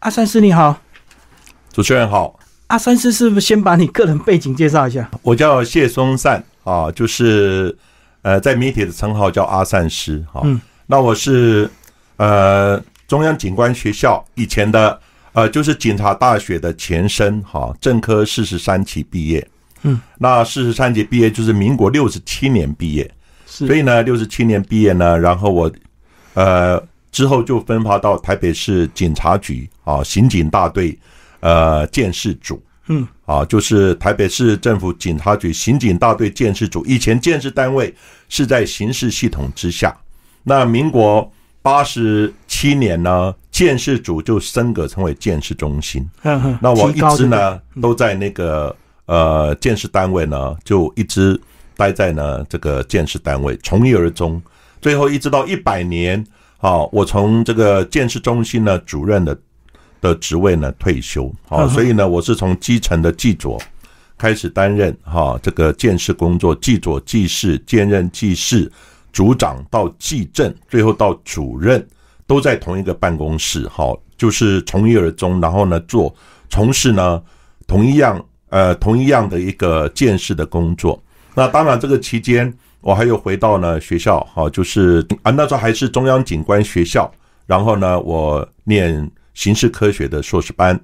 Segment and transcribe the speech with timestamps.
[0.00, 0.80] 阿三师你好，
[1.74, 2.38] 主持人好。
[2.68, 5.10] 阿三师是不是先把你个人背景介绍一下？
[5.20, 7.76] 我叫谢松善啊，就是
[8.22, 10.40] 呃，在媒体的称号叫阿善师哈。
[10.44, 11.70] 嗯，那我是
[12.16, 14.98] 呃中央警官学校以前的
[15.32, 19.46] 呃，就是警察大学的前身哈，政科四十三期毕业。
[19.82, 23.10] 嗯，那四十三级毕业就是民国六十七年毕业，
[23.44, 25.70] 所以呢，六十七年毕业呢，然后我
[26.32, 26.82] 呃
[27.12, 30.98] 之后就分发到台北市警察局啊，刑警大队
[31.40, 36.84] 呃建设组，嗯，啊，就是台北市政府警察局刑警大队建设组。
[36.86, 37.94] 以前建设单位
[38.28, 39.96] 是在刑事系统之下，
[40.42, 41.30] 那民国
[41.62, 46.08] 八十七年呢，建设组就升格成为建设中心。
[46.60, 48.74] 那我一直呢都在那个。
[49.06, 51.36] 呃，建设单位呢，就一直
[51.76, 54.40] 待在呢这个建设单位，从一而终，
[54.80, 56.24] 最后一直到一百年，
[56.60, 59.36] 好，我从这个建设中心呢主任的
[60.00, 63.56] 的职位呢退休，好，所以呢，我是从基层的记者
[64.18, 68.70] 开始担任哈这个建设工作，记者记事，兼任记事
[69.12, 71.84] 组长到记政，最后到主任，
[72.26, 76.14] 都在同一个办公室，好，就是从一而终，然后呢做
[76.50, 77.22] 从事呢
[77.66, 78.22] 同一样。
[78.52, 81.00] 呃，同一样的一个建设的工作。
[81.36, 87.10] 那当然，这个期间我还有回到呢学校，哈，就是啊，那时候还是中央警官学校。
[87.46, 90.78] 然后呢，我念刑事科学的硕士班，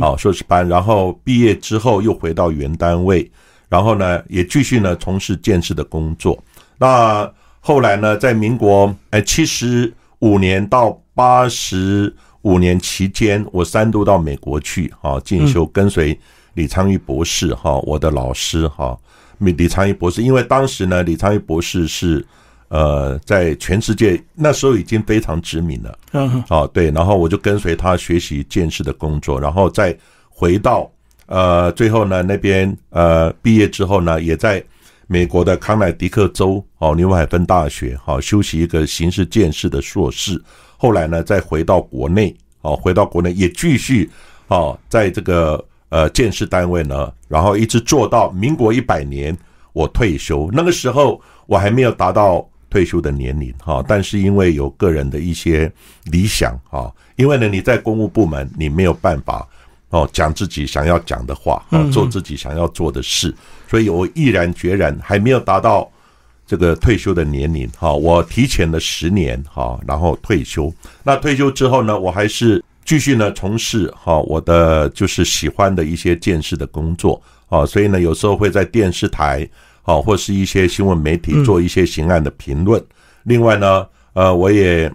[0.00, 0.68] 啊，硕士班。
[0.68, 3.30] 然后毕业之后又回到原单位，
[3.68, 6.42] 然后呢也继续呢从事建设的工作。
[6.78, 7.30] 那
[7.60, 16.18] 后来呢，在民国哎七十五年到八十五年期间，我三度到美国去啊进修，跟随。
[16.54, 19.00] 李昌钰博士，哈，我的老师，哈，李
[19.38, 22.24] 李昌钰博士，因为当时呢，李昌钰博士是，
[22.68, 29.96] 呃，在全世界那时候已经非常知名了，嗯，哦，对，然后我就跟随他学习见识的工作，然后再
[30.28, 30.90] 回到，
[31.26, 34.64] 呃，最后呢，那边呃毕业之后呢，也在
[35.06, 40.40] 美国的康乃狄克州哦牛海芬大学，好修习一个刑事见识的硕士，
[40.76, 44.10] 后来呢，再回到国内，哦，回到国内也继续，
[44.48, 45.62] 哦，在这个。
[45.92, 49.36] 呃，建设单位呢，然后一直做到民国一百年，
[49.74, 50.48] 我退休。
[50.50, 55.70] 那个时候我还没有达到退休的年龄哈，但是因为有个人的一些
[56.04, 59.46] 理想哈，因为呢你在公务部门，你没有办法
[59.90, 63.34] 哦讲自己想要讲的话，做自己想要做的事，
[63.68, 65.86] 所以我毅然决然还没有达到
[66.46, 70.72] 这个退休的年龄哈，我提前了十年哈，然后退休。
[71.02, 72.64] 那退休之后呢，我还是。
[72.84, 79.48] 继续呢，从事哈我的就是喜欢的一些见识的工作啊，所以呢，有时候会在电视台
[79.82, 82.82] 啊，或是一些新闻媒体做一些刑案的评论。
[83.22, 84.92] 另外呢，呃，我也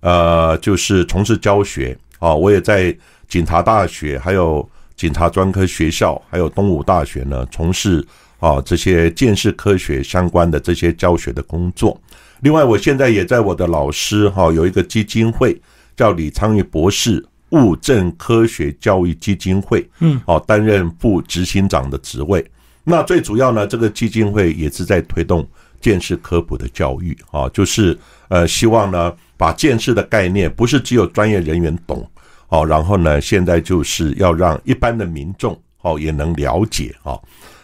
[0.00, 2.94] 呃就是从事教学啊，我也在
[3.28, 8.06] 警察大学、还有警察专科学校、还有东吴大学呢，从事
[8.40, 11.98] 啊这些见识科学相关的这些教学的工作。
[12.40, 15.58] 另外，我现在也在我的老师哈有一个基金会。
[15.96, 22.44] 叫李昌钰博士物证科学教育基金会，嗯，哦，担任副执行长的职位。
[22.82, 25.46] 那最主要呢，这个基金会也是在推动
[25.80, 27.96] 见识科普的教育，啊，就是
[28.28, 32.08] 呃，希望呢，把见识的概念不是只有专业人员懂，
[32.48, 37.18] 哦，然后呢，现在就是要让一般的民众哦也能了解啊。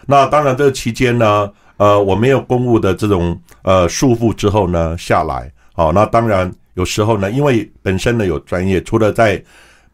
[0.06, 6.52] 那当然，这个期间呢，呃，我没有公务的这种呃束缚之后呢，下来，好，那当然。
[6.78, 9.42] 有时候呢，因为本身呢有专业，除了在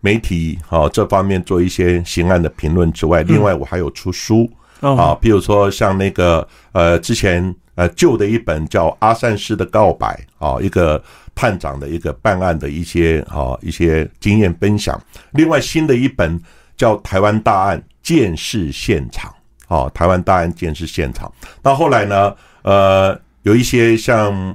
[0.02, 4.46] 媒体哈这方面做一些刑案的评论之外，另外我还有出书
[4.80, 11.02] 啊，比如说像那个呃之前呃旧的一本叫《阿善师的告白》啊，一个
[11.34, 15.00] 探长的一个办案的一些啊一些经验分享。
[15.32, 16.38] 另外新的一本
[16.76, 19.32] 叫《台湾大案见事现场》
[19.74, 21.32] 啊，《台湾大案见事现场》。
[21.62, 24.54] 到后来呢，呃，有一些像。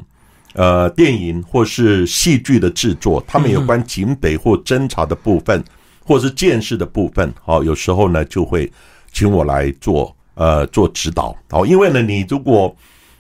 [0.54, 5.64] 呃，电影或是戏剧的制作，他们有关警匪或侦查的部分，
[6.04, 8.72] 或是见识的部分，好，有时候呢就会
[9.12, 12.76] 请我来做呃做指导，好，因为呢，你如果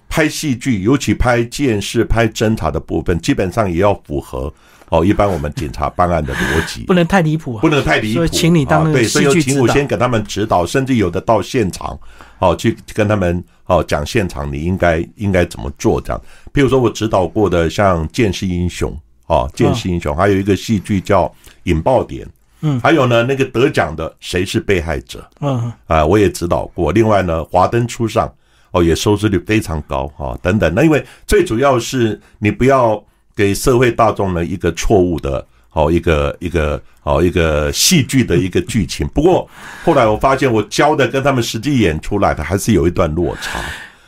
[0.09, 4.51] 拍戏剧，尤其拍见识、拍侦查的部分，基本上也要符合
[4.89, 11.97] 哦，一般我们警察办案的逻辑，不能太离谱，不能太离谱，所以请你当对，所以请我先给他们指导，甚至有的到现场，
[12.39, 16.21] 好去跟他们好讲现场你应该应该怎么做这样。
[16.53, 18.91] 譬如说，我指导过的像《剑士英雄》
[19.27, 21.25] 哦，《剑士英雄》，还有一个戏剧叫
[21.63, 22.25] 《引爆点》，
[22.61, 26.91] 嗯，还有呢，那个得奖的《谁是被害者》，嗯，啊，我也指导过。
[26.91, 28.27] 另外呢，《华灯初上》
[28.71, 30.73] 哦，也收视率非常高哈，等等。
[30.73, 33.01] 那因为最主要是你不要
[33.35, 35.45] 给社会大众呢一个错误的。
[35.71, 39.07] 好一个一个好一个戏剧的一个剧情。
[39.09, 39.47] 不过
[39.85, 43.61] 后来我发现，我教的跟他们实际演出来的还是有一段落差。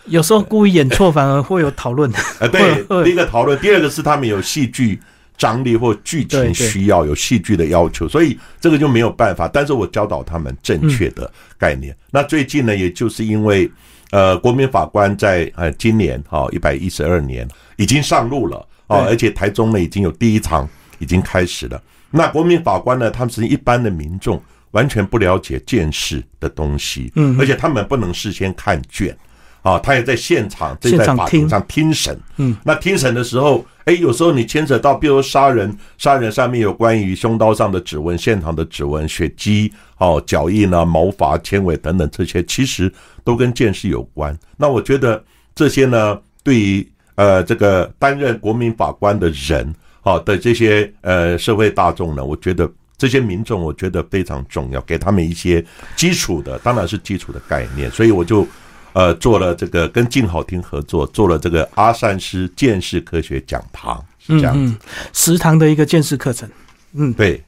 [0.06, 2.12] 有时候故意演错，反而会有讨论。
[2.40, 5.00] 呃，对，第一个讨论，第二个是他们有戏剧
[5.38, 9.48] 张力或剧情需要，有戏剧的要求，所以这个就没有办法。
[9.48, 11.96] 但是我教导他们正确的概念。
[12.10, 13.70] 那最近呢，也就是因为
[14.10, 20.68] 呃，国民法官在呃今年哈一百一十二年已经上路了啊，而且台中呢已经有第一场
[21.00, 21.82] 已经开始了。
[22.10, 24.42] 那国民法官呢，他们是一般的民众，
[24.72, 29.18] 完全不了解见识的东西，嗯，而且他们不能事先看卷。
[29.64, 32.20] 啊，他也在现场，正在法庭上听审。
[32.38, 42.92] 嗯，那听审的时候，哎，有时候你牵扯到，比如杀人，杀人上面有关于凶刀上的指纹、现场的指纹、血迹、哦脚印啊、毛发、纤维等等这些，其实
[43.24, 44.36] 都跟见识有关。
[44.58, 45.24] 那我觉得
[45.54, 55.63] 这些呢，对于呃这个担任国民法官的人，好的这些呃社会大众呢，我觉得这些民众，我觉得非常重要，给他们一些
[55.96, 57.90] 基础的，当然是基础的概念。
[57.92, 58.48] 所以我就。
[58.94, 64.75] 呃，做了这个跟静好听合作，做了这个阿善师见识科学讲堂，是这样子，
[65.13, 66.50] 食堂的一个见识课程。
[66.92, 67.42] 嗯，对。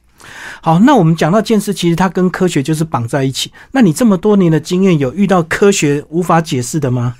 [0.60, 3.52] 好，那我们讲到见识，其实它跟科学就是绑在一起。
[3.72, 7.14] 那你这么多年的经验，有遇到科学无法解释的吗？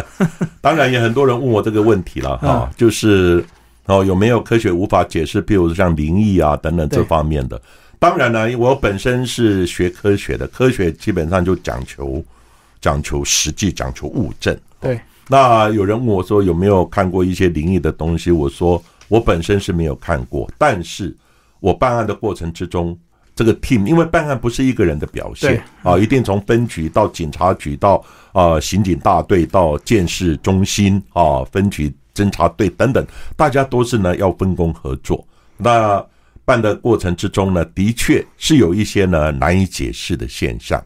[0.60, 3.44] 当然，也很多人问我这个问题了哈，就是
[3.86, 7.60] 哦，有没有科学无法解释，比如像灵异啊等等这方面的？
[7.98, 12.24] 当然呢，我本身是学科学的，科学基本上就讲求。
[12.80, 14.58] 讲求实际，讲求物证。
[14.80, 18.32] 对，那有人问我说有没有看过一些灵异的东西？
[18.32, 21.14] 我说我本身是没有看过，但是
[21.62, 22.98] 我办案的过程之中，
[23.34, 33.06] 这个 team 因为办案不是一个人的表现啊，一定从分局到警察局到啊刑警大队到建设中心啊分局侦查队等等，
[33.36, 35.26] 大家都是呢要分工合作。
[35.56, 36.04] 那
[36.44, 40.78] 办的过程之中呢，的确是有一些呢难以解释的现象，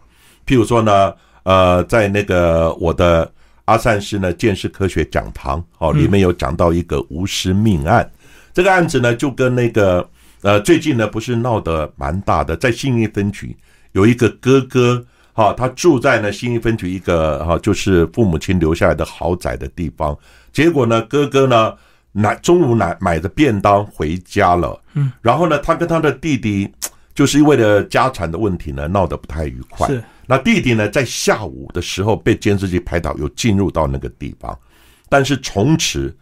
[0.46, 1.12] 譬如说呢。
[1.46, 3.32] 呃，在那个我的
[3.67, 8.11] 阿善师呢见识科学讲堂，哦，里面有讲到一个无尸命案，
[8.52, 10.05] 这个案子呢就跟那个
[10.46, 13.56] 呃最近呢不是闹得蛮大的，在信义分局
[13.90, 20.16] 有一个哥哥，哈，他住在呢信义分局一个哈就是父母亲留下来的豪宅的地方，
[20.52, 21.75] 结果呢哥哥呢
[22.12, 26.72] 买中午买买的便当回家了，嗯，然后呢他跟他的弟弟
[27.12, 30.00] 就是为了家产的问题呢闹得不太愉快，是。
[30.28, 34.56] 那弟弟呢，在下午的时候被监视器拍到，有进入到那个地方，
[35.08, 36.16] 但是从此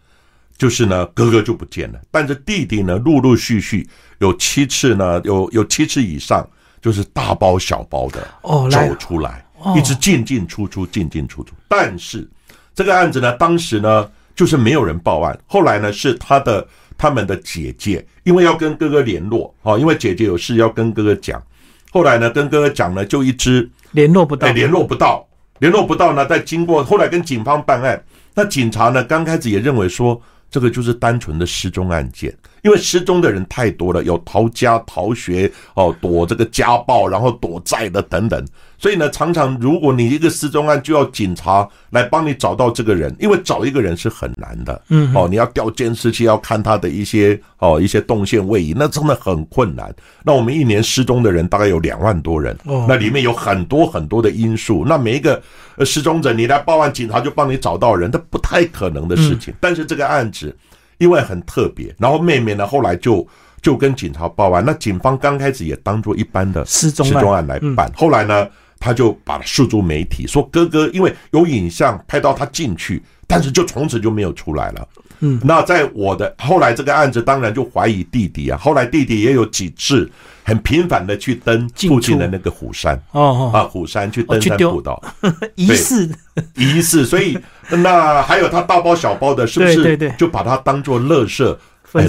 [0.56, 2.00] 就是呢，哥哥就不见了。
[2.10, 3.86] 但是弟弟呢，陆陆续续
[4.18, 6.46] 有七次呢，有有七次以上，
[6.80, 8.26] 就是大包小包的
[8.70, 9.44] 走出来，
[9.76, 11.52] 一直进进出出，进进出出。
[11.68, 12.28] 但是
[12.74, 15.38] 这个案子呢，当时呢，就是没有人报案。
[15.46, 16.66] 后来呢，是他的
[16.96, 21.42] 他们的姐姐，因为要跟哥哥联络，哦，因为姐姐有事要跟哥哥讲。
[21.90, 25.26] 后来呢，跟哥哥讲呢，就一直联络不到，联络不到，
[25.58, 26.26] 联络不到呢。
[26.26, 28.02] 在经过后来跟警方办案，
[28.34, 30.20] 那警察呢，刚开始也认为说，
[30.54, 32.32] 这个就是单纯的失踪案件。
[32.64, 38.42] 因为失踪的人太多了，有逃家、逃学哦，躲这个家暴，然后躲债的等等。
[38.78, 44.82] 所以呢，常常如果你一个失踪案，就要警察来帮你找到这个人，因为找一个人是很难的。
[44.88, 49.94] 嗯，哦，你要调监视器，要看他的一些哦一些动线位移，那真的很困难。
[50.24, 52.56] 那我们一年失踪的人大概有两万多人，
[52.88, 54.86] 那里面有很多很多的因素。
[54.86, 55.40] 那每一个
[55.84, 59.52] 失踪者，你来报案，警察就帮你找到人，这不太可能的事情。
[59.60, 60.56] 但是这个案子。
[60.98, 63.26] 因为很特别，然后妹妹呢，后来就
[63.60, 64.64] 就跟警察报案。
[64.64, 68.48] 那警方刚开始也当做一般的失踪案来办，后来呢，
[68.78, 74.88] 他就把诉诸媒体，说哥哥因为有影像拍到他进去，但是就从此就没有出来了。
[75.24, 78.58] 嗯，那在我的后来这个案子，当然就怀疑弟弟啊。
[78.58, 80.10] 后来弟弟也有几次
[80.44, 85.02] 很频繁的去登附近的那个虎山哦啊虎山去登山步道，
[85.56, 86.10] 疑似
[86.56, 87.38] 疑似，所以
[87.70, 89.82] 那还有他大包小包的，是不是？
[89.82, 91.58] 对对，就把他当做乐色，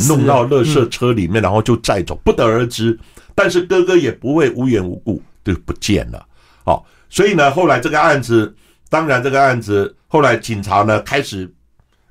[0.10, 3.00] 弄到乐色车里面，然后就载走，不得而知。
[3.34, 6.25] 但是哥哥也不会无缘无故就不见了。
[6.65, 8.53] 好，所以呢，后来这个案子，
[8.89, 11.50] 当然这个案子后来警察呢开始。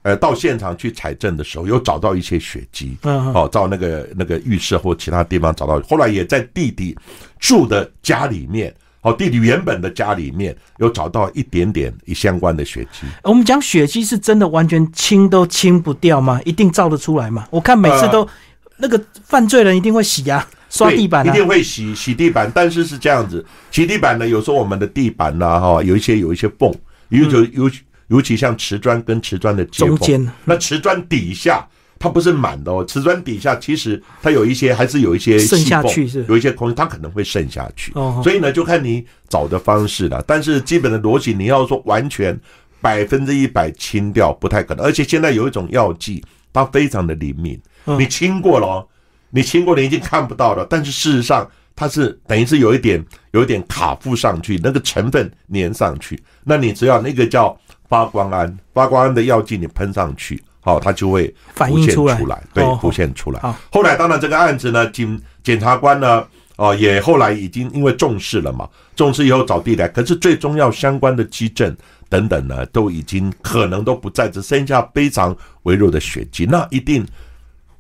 [0.05, 5.81] 呃，到现场去采证的时候，有找到一些血迹，哦，到那个那个浴室或其他地方找到。
[5.89, 6.95] 后来也在弟弟
[7.41, 8.71] 住的家里面，
[9.01, 13.07] 哦，弟弟原本的家里面有找到一点点相关的血迹。
[13.23, 16.39] 我们讲血迹是真的完全清都清不掉吗？
[16.45, 17.49] 一定照得出来吗？
[17.51, 18.29] 我看每次都
[18.77, 22.53] 那个犯罪人一定会洗啊，刷地板，一定会洗洗地板。
[22.55, 26.71] 但是是这样子，洗地板呢，有时候我们的地板呢，哈，有一些有一些缝，
[27.09, 27.71] 有有有。
[28.09, 31.67] 尤其像瓷砖跟瓷砖的接缝，那瓷砖底下
[31.99, 37.93] 它不是满的哦，瓷砖底下其实它有一些还是有一些渗下去是有一些空间，它可能会渗下去。
[37.95, 40.23] 哦所以呢，就看你找的方式了。
[40.27, 42.39] 但是基本的逻辑，你要说完全
[42.81, 44.85] 百分之一百清掉不太可能。
[44.85, 48.89] 而且现在有一种药剂，它非常的灵敏，嗯你清过了哦，
[49.31, 56.23] 你清过了已经看不到了，但是事实上它是等于是有一点有一点卡附上去，那个成分粘上去。
[56.45, 57.59] 那你只要那个叫
[57.89, 63.55] 发光胺，发光胺的药剂你喷上去，好、它就会浮现出来对哦，浮现出来好。
[63.71, 66.27] 后来当然这个案子呢，检检察官呢，
[66.57, 71.77] 哦、也后来已经因为重视了嘛，重视以后找地来，可是最重要相关的基证
[72.09, 77.07] 等等呢，都已经可能都不在，只剩下非常微弱的血迹，那一定。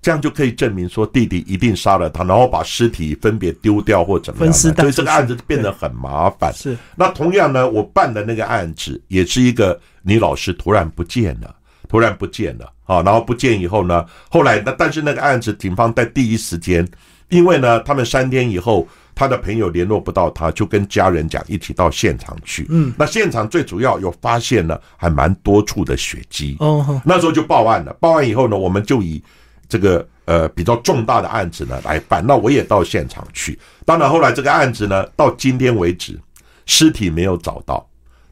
[0.04, 6.52] 这样就可以证明说弟弟一定杀了他，然后把尸体分别丢掉或怎么样，所以这个案子变得很麻烦。
[6.52, 11.56] 是那同样呢，我办的那个案子也是一个女老师突然不见了，
[11.88, 16.86] 突然不见了啊，然后不见以后呢，后来那但是那个案子警方在第一时间，
[17.30, 18.86] 因为呢他们三天以后。
[19.16, 22.66] 他的朋友联络不到他，就跟家人讲一起到现场去。
[22.68, 26.56] 嗯，那现场最主要有发现了还蛮多处的血迹。
[26.58, 27.92] 哦那时候就报案了。
[28.00, 29.22] 报案以后呢，我们就以
[29.68, 32.24] 这个呃比较重大的案子呢来办。
[32.26, 33.58] 那我也到现场去。
[33.84, 36.18] 当然后来这个案子呢，到今天为止，
[36.66, 37.86] 尸体没有找到，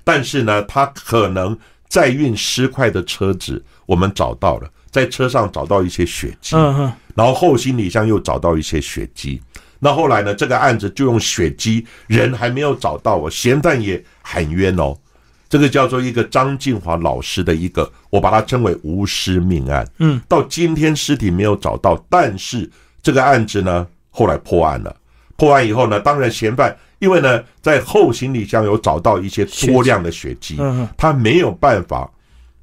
[0.04, 1.58] 但是呢，他可能
[1.88, 6.56] 载运尸块的车子我们找到了，在车上找到一些血迹。
[7.14, 9.40] 然后后行李箱又找到一些血迹。
[9.84, 10.32] 那后来呢？
[10.32, 14.96] 这个案子就用血迹，人还没有找到我，嫌犯也喊冤哦。
[15.52, 19.86] 这个叫做一个张静华老师的一个，我把它称为无尸命案。
[19.98, 22.70] 嗯，到今天尸体没有找到，但是
[23.02, 24.96] 这个案子呢，后来破案了。
[25.36, 30.56] 破案以后呢，当然嫌犯因为呢，在后行李箱有找到一些多量的血迹，
[30.96, 32.10] 他没有办法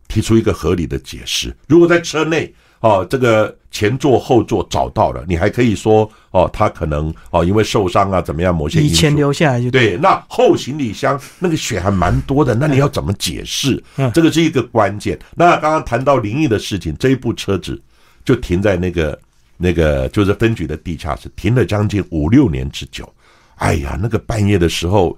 [0.08, 1.56] 提出一个合理的解释。
[1.68, 14.12] 如果在车内哦，这个前座后座找到了，你还可以说哦，他可能哦因为受伤啊怎么样，某些因以前留下来就对，那后行李箱那个血还蛮多的，那你要怎么解释嗯？
[14.14, 15.18] 这个是一个关键。
[15.36, 17.80] 那刚刚谈到灵异的事情，这一部车子
[18.26, 19.20] 就停在那个
[19.58, 23.08] 那个就是分局的地下室，停了将近五六年之久。
[23.56, 25.18] 哎呀，那个半夜的时候，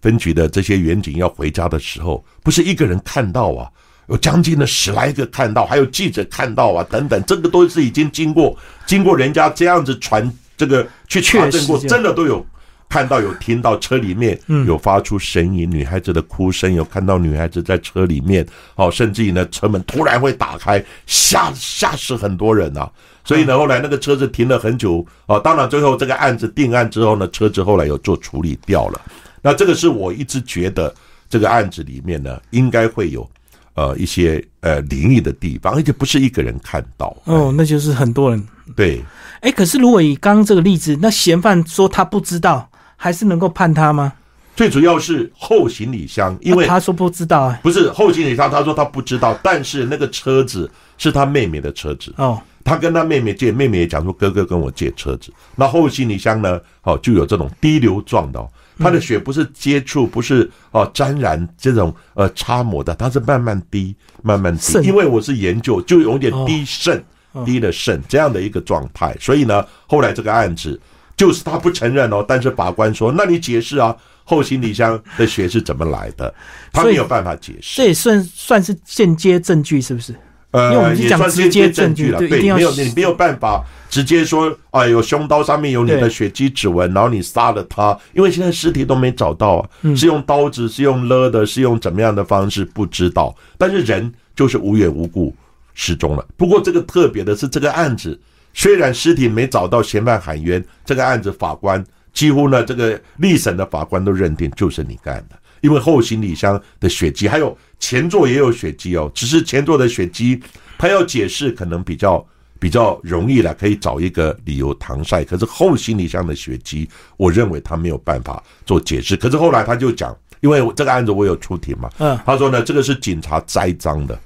[0.00, 3.68] 分局的这些员警要回家的时候，不是一个人看到啊，
[4.10, 12.44] 有将近的十来个看到，还有记者看到啊，等等，这个都是已经经过经过人家这样子传这个去查证过，真的都有
[12.88, 14.36] 看到有听到车里面
[14.66, 22.90] 有发出声音，女孩子的哭声，有看到女孩子在车里面，哦，甚至于呢车门突然会打开，吓吓死很多人啊！
[23.22, 29.00] 所以呢，后来那个车子停了很久啊，当然最后这个案子定案之后呢，车子后来有做处理掉了。
[29.40, 30.92] 那这个是我一直觉得
[31.28, 33.28] 这个案子里面呢，应该会有
[33.74, 37.16] 呃一些呃灵异的地方，而且不是一个人看到。
[37.24, 38.42] 哦，那就是很多人。
[38.76, 39.02] 对，
[39.40, 44.12] 哎，可是如果以刚刚这个例子，那嫌犯说他不知道，还是能够判他吗？
[44.56, 47.58] 最主要是后行李箱，因为啊他说不知道啊。
[47.62, 55.32] 不是后行李箱，他说他不知道，但是那个车子是他妹妹的车子，哦，他跟他妹妹借，妹妹也讲说哥哥跟我借车子。
[55.56, 58.50] 那后行李箱呢，哦就有这种滴流状的、哦，
[58.80, 64.80] 它的血不是接触，不是哦沾染这种呃擦抹的，它是慢慢滴，慢慢滴。
[64.82, 67.04] 因为我是研究，就有点哦滴渗，
[67.44, 69.14] 滴了肾这样的一个状态。
[69.20, 70.80] 所以呢，后来这个案子
[71.16, 73.94] 就是他不承认哦，但是法官说，那你解释啊，
[74.24, 76.34] 后行李箱的血是怎么来的？
[76.72, 77.76] 他没有办法解释。
[77.76, 80.14] 这也算算是间接证据，是不是？
[80.52, 95.32] 因为我呃，们是讲也算直接证间接证据了，对，没有你没有办法直接说，啊，有凶刀上面有你的血迹指纹，然后你杀了他，因为现在尸体都没找到啊，嗯是用刀子，是用勒的，是用怎么样的方式不知道，但是人就是无缘无故
[95.74, 96.26] 失踪了。
[96.36, 98.18] 不过这个特别的是，这个案子
[98.52, 105.36] 虽然尸体没找到，嫌犯喊冤，这个案子法官几乎呢，这个立审的法官都认定就是你干的。
[105.60, 110.40] 因为后行李箱的血迹，还有前座也有血迹哦，只是前座的血迹，
[110.78, 112.24] 他要解释可能比较
[112.58, 115.24] 比较容易了，可以找一个理由搪塞。
[115.24, 119.16] 可是后行李箱的血迹，我认为他没有办法做解释。
[119.16, 124.18] 可是后来他就讲，因为这个案子我有出庭嘛，嗯，他说呢，这个是警察栽赃的，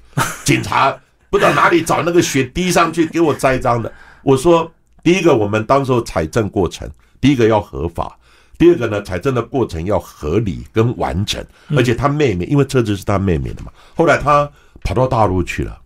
[0.45, 0.97] 警察
[1.31, 3.93] 不知道哪里找那个血滴上去给我栽赃的。
[4.23, 4.71] 我说，
[5.03, 6.89] 第一个，我们当时候采证过程，
[7.21, 8.19] 第一个要合法。
[8.57, 11.45] 第二个呢，财政的过程要合理跟完整，
[11.77, 14.51] 而且他妹妹，因为车子是他妹妹的嘛，后来他
[14.83, 15.79] 跑到大陆去了，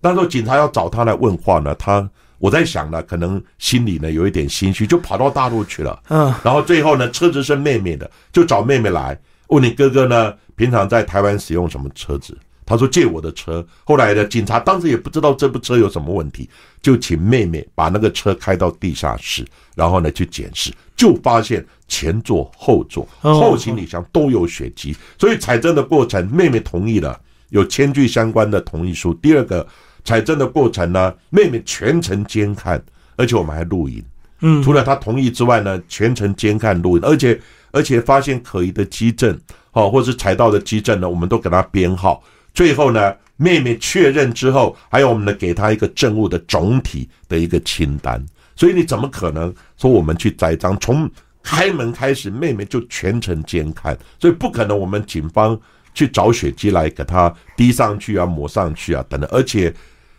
[0.00, 2.08] 那时候警察要找他来问话呢，他
[2.38, 6.02] 我在想呢，可能心里呢有一点心虚，就跑到大陆去了。
[6.08, 12.36] 嗯，然后最后呢，车子是妹妹的，就找妹妹来问你哥哥呢，平常在台湾使用什么车子？
[12.70, 13.66] 他说借我的车。
[13.82, 16.48] 后来呢，警察当时也不知道这部车有什么问题，
[16.80, 24.94] 就请妹妹把那个车开到地下室，然后呢去检视，就发现前座、后座、后行李箱都有血迹。
[25.18, 29.12] 所以采证的过程，妹妹同意了，有签据相关的同意书。
[29.14, 29.66] 第二个
[30.04, 32.80] 采证的过程呢，妹妹全程监看，
[33.16, 34.00] 而且我们还录影。
[34.42, 37.40] 嗯，除了她同意之外呢，全程监看录影，而且
[37.72, 39.36] 而且发现可疑的基证，
[39.72, 42.22] 好，或是踩到的基证呢，我们都给她编号。
[42.60, 48.22] 最后呢，妹妹确认之后，还有我们呢给她一个证物的总体的一个清单。
[48.54, 50.78] 所以你怎么可能说我们去栽赃？
[50.78, 51.10] 从
[51.42, 55.58] 开门开始，妹妹就全程监看，所以不可能我们警方
[55.94, 59.26] 去找血迹来给她滴上去啊、抹上去啊等等。
[59.32, 59.72] 而且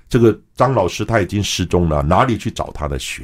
[0.10, 3.22] 这个张老师他已经失踪了，哪里去找他的血？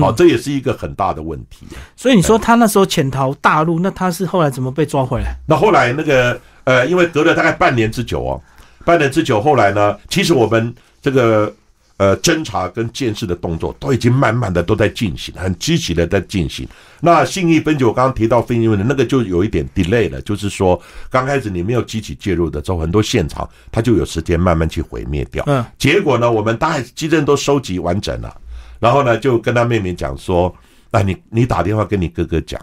[0.00, 1.68] 好，这也是一个很大的问题。
[1.94, 5.36] 所以你说他那时候潜逃大陆，那他是后来怎么被抓回来？
[5.46, 8.42] 那后来那个呃，因为隔了大概半年之久哦，
[8.86, 11.52] 半年之久，后来呢，其实我们这个
[11.96, 16.68] 呃侦查跟监视的动作都已经慢慢的都在进行，很积极的在进行。
[17.00, 25.42] 那信义分局我刚刚提到分析问题，那个就有一点 delay 了，就是说刚开始你没有积极介入的时候，很多现场它就有时间慢慢去毁灭掉。
[25.48, 28.32] 嗯，结果呢，我们大概基证都收集完整了。
[28.78, 30.54] 然后呢，就跟他妹妹讲说
[30.92, 32.60] ：“啊，你你打电话跟你哥哥讲，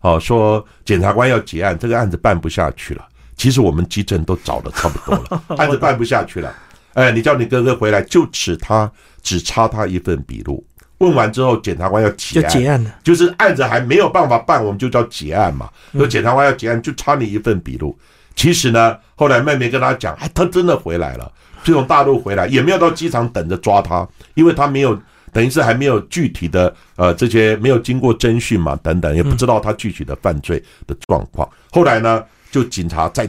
[0.00, 3.08] 哦，说检察官要结案，这个案子办不下去了。
[3.36, 6.54] 其实我们基证都找的差不多了， 案子办不下去了。
[6.94, 8.90] 哎，你叫你哥哥回来，就只他
[9.22, 10.64] 只差他一份笔录。
[10.98, 15.68] 问完之后，检察官要结案，就结案了，就是案子还没有办法办，我们就叫结案嘛。
[15.92, 17.98] 说检察官要结案，就差你一份笔录。
[18.36, 21.32] 其实呢，后来妹妹跟他讲，哎，他真的回来了，
[21.64, 24.98] 就从大陆回来，也没有到机场等着抓他，因为他没有。”
[25.32, 31.48] 等于是还没有具体的呃这些没有经过侦讯嘛等等，也不知道他具体的犯罪的状况。
[31.70, 32.22] 后来呢，
[32.52, 33.28] 就警察再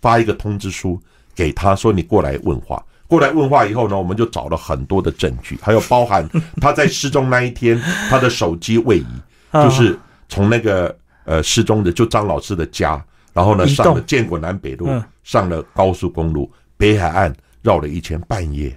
[0.00, 0.98] 发一个通知书
[1.34, 6.26] 给他说：“你过来问话。”过来问话以后呢，我们就找了很多的证据，还有包含
[6.62, 7.78] 他在失踪那一天
[8.08, 9.06] 他的手机位移，
[9.52, 9.98] 就是
[10.30, 13.04] 从那个呃失踪的就张老师的家，
[13.34, 14.88] 然后呢上了建国南北路，
[15.24, 18.74] 上了高速公路北海岸绕了一圈，半夜。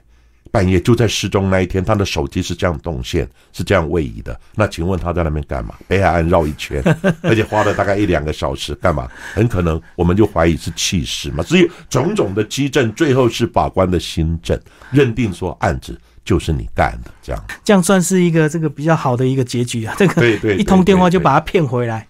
[0.55, 4.39] 半夜就在失踪那一天，他的手机是这样动线，是这样位移的。
[4.55, 5.75] 那请问他在那边干嘛？
[5.85, 6.81] 北海岸绕一圈，
[7.21, 9.05] 而且花了大概一两个小时，干嘛？
[9.33, 11.43] 很可能我们就怀疑是弃尸嘛。
[11.43, 14.57] 所以种种的基证，最后是法官的新证
[14.91, 15.99] 认定说案子。
[16.25, 19.93] 就是你干的，这样，这样算是一个这个比较好的一个结局啊。
[19.95, 22.07] 这个对对，一通电话就把他骗回来。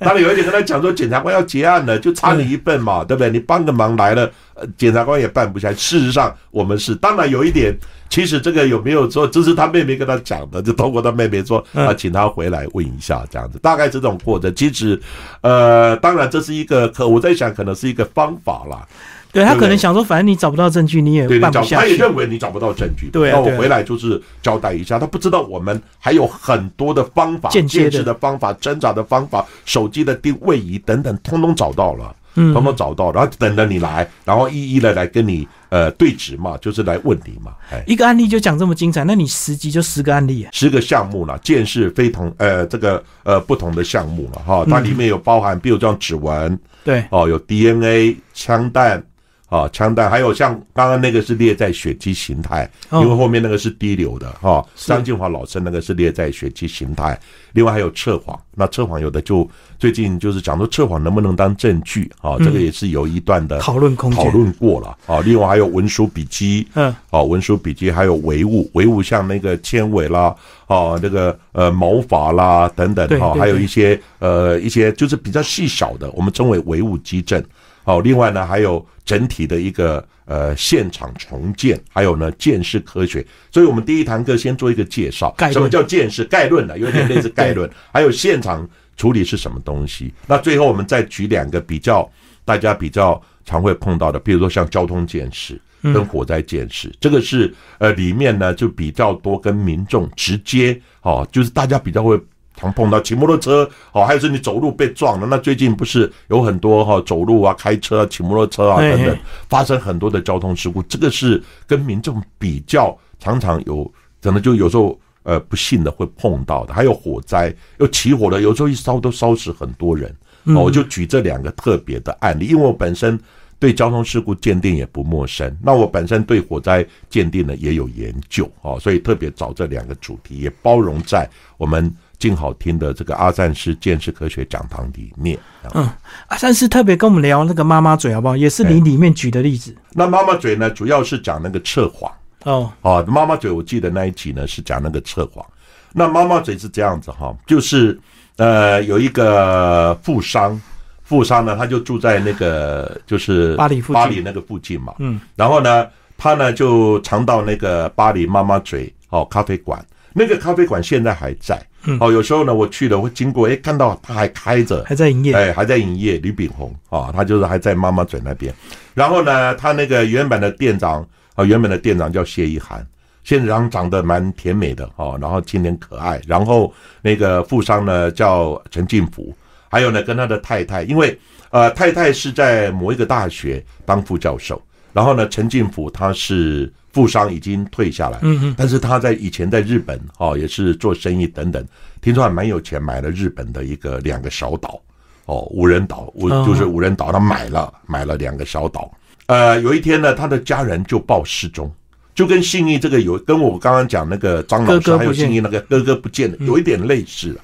[0.00, 3.30] 当然有一点跟他讲说，检察官要结案了，就差你一份嘛，对不对？
[3.30, 4.28] 你帮个忙来了，
[4.76, 5.72] 检察官也办不下。
[5.72, 7.72] 事实上，我们是当然有一点，
[8.10, 14.52] 其实这个有没有说，这是他妹妹跟他讲的，就通过他妹妹说啊，请他回来问一下，这样子，大概这种过程。
[14.56, 15.00] 其实，
[15.42, 18.84] 呃，当然这是一个可我在想，可能是一个方法啦。
[19.30, 21.74] 对他可能想说，反正你找不到证据，你也办不下去。
[21.74, 24.98] 他也认为你找不到证据，对，那我回来就是交代一下。
[24.98, 37.52] 他不知道我们还有很多的方法，间接的方法、挣扎的方法、手机的定位仪等等，通通找到了，通通找到，然后等着你来，然后一一的来跟你呃对质嘛，就是来问你嘛。
[37.70, 44.64] 哎，一个案例就讲这么精彩，那你十集就十个案例，十个项目了，见识非同呃这个呃不同的项目了哈。
[44.68, 49.02] 它里面有包含，比如像指纹，对，哦，有 DNA、枪弹。
[49.48, 54.64] 啊，枪弹还有像刚刚那个是列在血迹形态，因为后面那个是滴流的哈。
[54.76, 57.18] 张静华老师那个是列在血迹形态，
[57.52, 65.20] 另外还有测谎，那测谎有的就最近就是讲说测谎能不能当证据啊，这个也是有一段的讨论空讨论过了啊。
[65.20, 70.34] 另外还有文书笔记，嗯，啊，文书笔记还有唯物，唯物像那个纤维啦，
[70.66, 77.42] 啊，那个呃毛发啦等等哈，还有一些呃一些就是比较细小的，我们称为唯物基证。
[77.88, 83.26] 好，另外呢，还有整体的一个呃现场重建，还有呢建识科学。
[83.50, 86.78] 所以我们第一堂课先做一个介绍，什么叫建识概论呢？
[86.78, 87.70] 有点类似概论。
[87.90, 90.12] 还有现场处理是什么东西？
[90.26, 92.06] 那最后我们再举两个比较
[92.44, 102.20] 大家比较常会碰到的，比如说像交通建识跟火灾建识，这个是呃里面呢就比较多跟民众直接哦，就是大家比较会。
[102.58, 105.26] 常碰到骑摩托车，哦，还有是你走路被撞了。
[105.30, 109.16] 那最近不是有很多哈走路啊、开车、骑摩托车啊等等，
[109.48, 110.82] 发生很多的交通事故。
[110.82, 113.88] 这个是跟民众比较常常有，
[114.20, 116.74] 可能就有时候呃不幸的会碰到的。
[116.74, 120.12] 还有火灾，又起火了，有时候一烧都烧死很多人。
[120.46, 123.16] 哦，我就举这两个特别的案例，因为我本身
[123.60, 131.94] 对交通事故鉴定也不陌生，那我本身对火灾鉴定呢也有研究，哦，所以特别找这两个主题，也包容在我们。
[132.18, 135.38] 静好听的这个阿赞师见识科学讲堂里面。
[135.74, 135.88] 嗯，
[136.26, 138.36] 阿赞师特别跟我们聊那个妈妈嘴好不好？
[138.36, 139.74] 也是你里面举的例子。
[139.92, 142.10] 那妈妈嘴呢，主要是讲那个测谎。
[142.44, 145.44] 哦哦，妈妈嘴，我记得那一集呢是讲那个测谎。
[145.92, 147.98] 那妈妈嘴是这样子哈，就是
[148.36, 150.60] 呃有一个富商，
[151.02, 154.94] 富商呢他就住在那个就是巴黎巴黎那个附近嘛。
[154.98, 159.84] 嗯，然后呢他呢就常到那个巴黎妈妈嘴哦咖啡馆。
[160.12, 161.60] 那个咖啡馆现在还在，
[162.00, 166.18] 哦，有时候呢，我去了会经过，哎，看到他还开着，还在营业，哎，还在营业。
[166.18, 168.52] 吕炳宏啊，他就是还在妈妈嘴那边。
[168.94, 172.84] 然后呢，他那个原本的店长啊，原本的店长叫谢一涵，
[173.22, 176.20] 现长长得蛮甜美的哦，然后青年可爱。
[176.26, 179.34] 然后那个富商呢叫陈进福，
[179.70, 181.18] 还有呢跟他的太太，因为
[181.50, 184.60] 呃太太是在某一个大学当副教授，
[184.92, 186.70] 然后呢陈进福他是。
[186.98, 191.64] 富商已经退下来，嗯嗯，但是他在以前在日本哦，也是做生意等等，
[192.00, 194.80] 听说还蛮有钱，买了日本的一个两个小岛，
[195.26, 198.92] 哦，无人岛，无就是无人岛，他买了买了两个小岛。
[199.26, 201.72] 呃，有一天呢，他的家人就报失踪，
[202.16, 207.38] 就跟信义这个有跟我刚刚讲那个张老师还有信义那个哥哥不见了，有一点类似，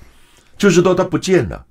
[0.58, 1.64] 就是说他不见了，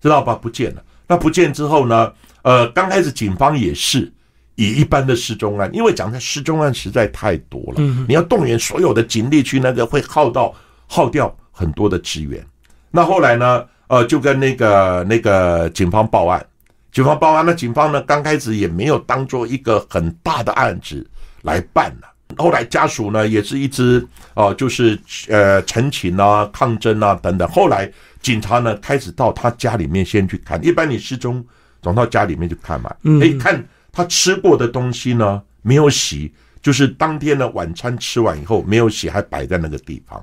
[0.00, 0.36] 知道吧？
[0.36, 0.84] 不见了。
[1.08, 2.12] 那不见之后呢？
[2.42, 4.12] 呃，刚开始警方也是。
[4.56, 10.54] 以一般的失踪案，因为讲的失踪案实在太多了，你要动员所有的警力去那个，会耗到
[10.86, 12.44] 耗掉很多的资源。
[12.90, 13.64] 那后来呢？
[13.86, 16.44] 呃，就跟那个那个警方报案，
[16.90, 21.06] 警方报案，那警方呢刚开始也没有当做一个很大的案子
[21.42, 22.08] 来办了。
[22.38, 27.46] 后来家属呢也是一直哦，就是呃陈情啊、抗争啊等等。
[27.50, 27.88] 后来
[28.22, 31.44] 警察呢开始到他家里面先去看，一般你失踪
[31.82, 32.90] 总到家里面去看嘛，
[33.22, 33.62] 哎看。
[33.94, 40.22] 他吃过的东西呢，没有洗，就是当天的晚餐吃完以后没有洗，还摆在那个地方。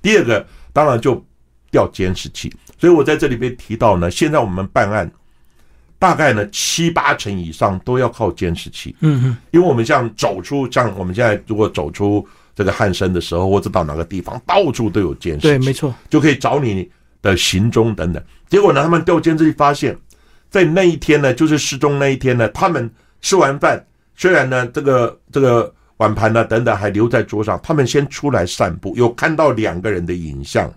[0.00, 1.22] 第二个，当然就
[1.70, 2.50] 调监视器。
[2.78, 5.12] 所以我在这里边提到呢，现在我们办案，
[5.98, 8.96] 大概呢七八成以上都要靠监视器。
[9.00, 18.24] 嗯嗯，因为我们像走出，像我们现在如果走出这个汉生的时候，或者到哪个地方，到处都有监视器，对，没错，就可以找你的行踪等等。
[18.48, 19.94] 结果呢，他们调监视器发现，
[20.48, 22.90] 在那一天呢，就是失踪那一天呢，他们。
[23.20, 23.84] 吃完饭，
[24.16, 30.72] 虽然呢，这个这个碗盘呢等等还留在桌上，他们先出来散步，有看到两个人的影像，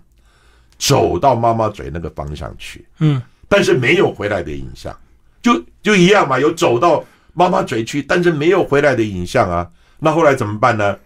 [0.78, 4.94] 走到妈妈嘴那个方向去，嗯，但是没有回来的影像，
[5.42, 10.96] 就就一样嘛，有走到妈妈嘴去，但是没有回来的影像啊，那后来怎么办呢？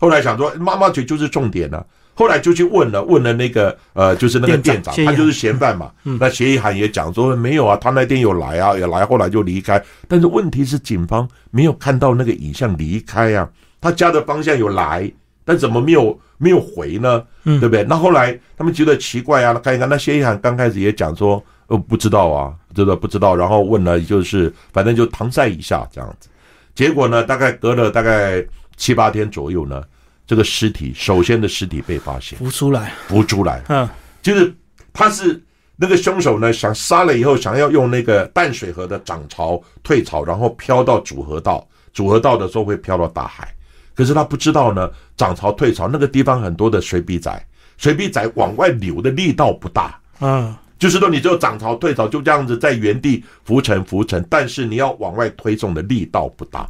[0.00, 1.84] 后来想说，妈妈嘴就是重点呢。
[2.18, 5.92] 后来就去问了，问了那个呃，就是那个店长，他就是嫌犯嘛。
[6.02, 9.80] 那谢一涵也讲说没有啊，他那天有来啊，有来，后来就离开。
[10.08, 13.48] 但是问题是，警方没有看到那个影像离开啊，
[13.80, 15.08] 他家的方向有来，
[15.44, 17.22] 但怎么没有没有回呢？
[17.44, 17.84] 对不对？
[17.84, 19.88] 那后来他们觉得奇怪啊，看一看。
[19.88, 23.36] 那谢一涵刚开始也讲说，呃，不知道啊，这个不知道。
[23.36, 26.28] 然后问了，就是反正就搪塞一下这样子。
[26.74, 28.44] 结果呢，大概隔了大概
[28.76, 29.80] 七八天左右呢。
[30.28, 33.88] 这个尸体首先的尸体被发现，浮出来，浮出来，嗯，
[34.20, 34.54] 就是
[34.92, 35.42] 他是
[35.74, 43.54] 那个凶手呢，想杀了以后，想要用那个淡水河的涨潮退潮，然后飘到主河道，主河道的时候会飘到大海，
[43.94, 47.46] 可是他不知道呢，涨潮退潮那个地方很多的水笔仔，
[47.78, 56.68] 水笔仔往外流的力道不大，嗯，就是说你只有涨潮退潮就这样子在原地浮沉浮沉，但是你要往外推送的力道不大。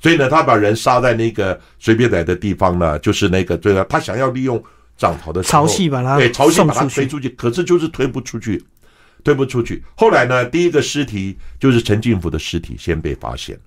[0.00, 4.62] 所以呢，他把人杀在那个随便来的地方呢，就是那个对了，他想要利用
[4.96, 8.64] 涨潮的潮汐把他对潮汐把他推出去，可是就是推不出去，
[9.24, 9.82] 推不出去。
[9.96, 13.62] 后来呢，第一个尸体就是陈进福的尸体先被发现了。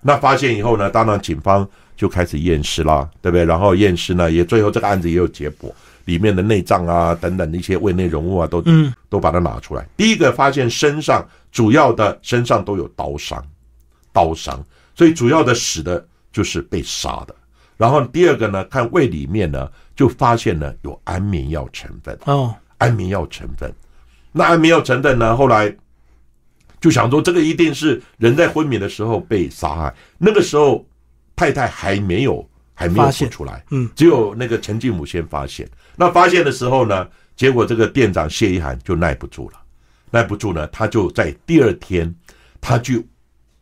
[0.00, 3.44] 那发现以后呢，当然警方就开始验尸啦，对不对？
[3.44, 9.86] 然后验尸呢，也最后这个案子也有结果，里面的内脏啊等等一些胃内容物啊，都嗯都把它拿出来。
[9.96, 13.44] 第一个发现身上主要的身上都有刀伤，
[14.12, 14.60] 刀伤。
[14.98, 17.32] 所以主要的死的就是被杀的，
[17.76, 22.18] 然后第二个呢，看胃里面呢就发现呢有安眠药成分。
[22.24, 23.72] 哦，安眠药成分，
[24.32, 25.72] 那安眠药成分呢，后来
[26.80, 30.84] 就想说这个一定是人在昏迷的时候被杀害，那个时候
[31.36, 39.60] 太太还没有还没有说出来，嗯，只有那个陈继母先发现，那发现的时候呢，结果这个店长谢一涵就耐不住了，
[40.10, 42.12] 耐不住呢，他就在第二天
[42.60, 43.00] 他就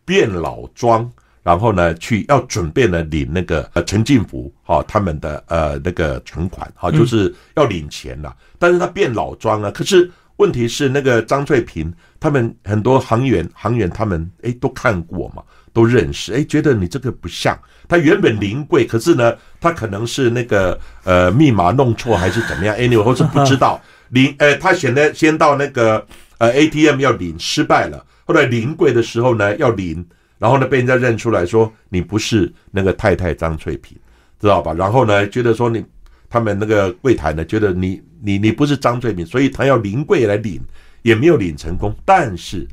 [0.07, 1.13] 变老庄。
[1.47, 8.35] 然后呢，去要准备呢领那个呃陈进福哈他们的呃那个存款哈，就是要领钱了。
[8.59, 17.57] 但是他变老庄了，可是问题是那个张翠萍他们很多行员行员他们哎都看过嘛，都认识哎，觉得你这个不像。
[17.87, 23.81] 他原本临柜，可是呢他可能是那个呃密码弄错还是怎么样，anyway 或是不知道。
[24.11, 26.05] 领，呃，他选的先到那个
[26.39, 30.05] 呃 ATM 要领失败了，后来临柜的时候呢要领，
[30.39, 33.97] 然后呢被人家认出来说你不是那个太太张翠萍，
[34.41, 34.73] 知道吧？
[34.75, 35.85] 然后呢觉得说你
[36.29, 40.61] 他们那个柜台呢觉得你你你不是张翠萍，所以他要临柜来领，
[41.03, 42.67] 也没有领成功，但是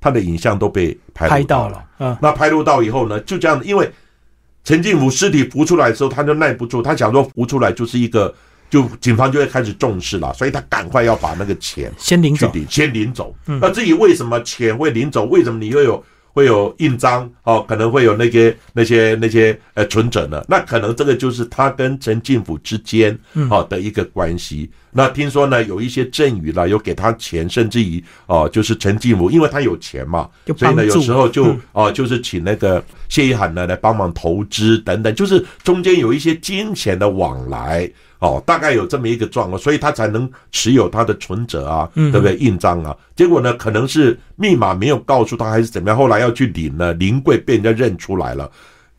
[0.00, 3.90] 他的影像都被拍拍到到了，嗯，那拍录到以后呢，就这样，因为
[4.64, 8.34] 陈进武尸体浮出来的时候，他就耐不住，他想说浮出来就是一个，
[8.70, 13.34] 就警方就会开始重视了，所以他赶快要把那个钱先领走，先领走。
[13.46, 16.02] 那至于为什么钱会领走，为什么你又有
[16.34, 20.44] 会有印章哦，可能会有那些那些那些呃存折呢？
[20.48, 23.16] 那可能这个就是他跟陈进福之间
[23.48, 24.68] 哦的一个关系。
[24.90, 37.88] 那听说呢，有一些赠与了，有给他钱，甚至于哦，就是陈进福，因为他有钱嘛，所以呢，有时候就嗯哦，就是请那个谢一涵呢来帮忙投资等等，就是中间有一些金钱的往来
[38.24, 42.10] 哦，大概有这么一个状况，所以他才能持有他的存折啊，嗯。
[42.10, 42.36] 对不对？
[42.36, 48.48] 印章啊，结果呢，可能是密码没有告诉他，还是怎么样，后来要去领呢，临柜被人家认出来了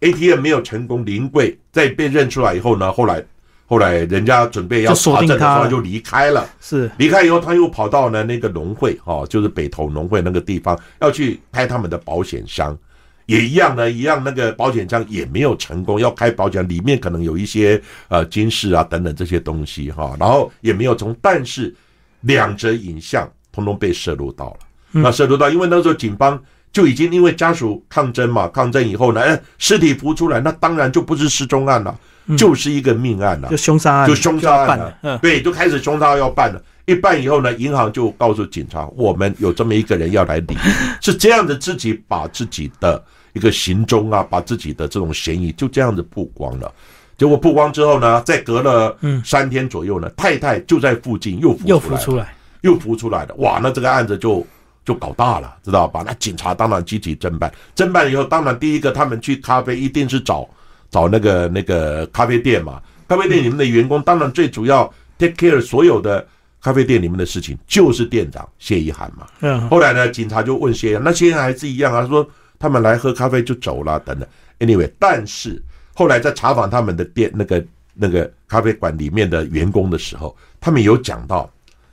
[0.02, 3.24] ，ATM 没有成功，临柜在被认出来以后呢，后来
[3.66, 6.46] 后来人家准备要就锁查定他了证的时候就离开了。
[6.60, 6.92] 是。
[6.98, 12.78] 离开以后，他又跑到呢那个农会哦，就是北投农会那个地方，要去开他们的保险箱，
[13.26, 21.74] 也一样呢，一样那个保险箱也没有成功，要开保险里面可能有一些呃金饰啊等等这些东西哈、然后也没有从，但是
[22.22, 24.60] 两则影像通通被摄入到了，
[24.92, 26.42] 那摄入到，因为那时候警方。
[26.76, 31.98] 就已经因为家属抗争嘛，抗争以后呢，哎，尸体浮出来，那当然就不是失踪案了，
[32.38, 33.56] 就是一个命案了就。
[33.56, 36.62] 凶杀案，就凶杀案了对，就开始凶杀案要办了。
[36.86, 40.56] 一办以后呢，银行就告诉警察，我们有这么一个人要来理，
[41.02, 46.72] 是这样子，自己把自己的一个行踪啊，把自己的这种嫌疑就这样子曝光了。
[47.18, 54.46] 结果曝光之后呢，再隔了三天左右呢，太太就在附近又浮又出来了，浮出来，又浮出来了，哇，那这个案子就
[54.84, 56.04] 就搞大了，知道吧？
[56.06, 60.48] 那警察当然积极侦办，侦办以后，当然第一个他们去咖啡一定是找
[60.92, 66.28] 找那个那个咖啡店嘛，咖啡店里面的员工，当然最主要 take care 所有的
[66.66, 69.28] 咖啡店里面的事情，就是店长谢一涵嘛。
[69.42, 74.28] 嗯，后来呢，警察就问谢一涵，那谢一涵还是一样啊，说他们来喝咖啡就走了，等等。
[74.58, 75.62] Anyway，但是
[75.94, 81.48] 后来在查访他们的店那个那个咖啡馆里面的员工的时候，他们有讲到，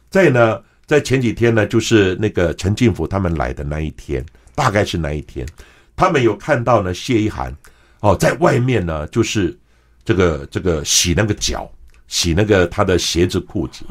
[0.08, 5.46] 在呢，在前几天呢，就是那个陈进福他们来的那一天，大概是那一天，
[5.94, 7.54] 他们有看到呢谢一涵
[8.00, 9.54] 哦，在外面呢，就是
[10.02, 11.70] 这个这个洗那个脚，
[12.12, 13.86] 洗那个他的鞋子裤子，